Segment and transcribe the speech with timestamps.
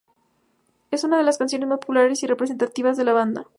[0.89, 3.45] Es una de las canciones más populares y representativas de la banda.